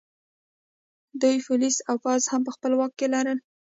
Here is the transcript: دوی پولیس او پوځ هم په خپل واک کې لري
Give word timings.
دوی 1.21 1.37
پولیس 1.47 1.77
او 1.89 1.95
پوځ 2.03 2.21
هم 2.31 2.41
په 2.47 2.51
خپل 2.55 2.71
واک 2.75 2.93
کې 2.99 3.07
لري 3.13 3.33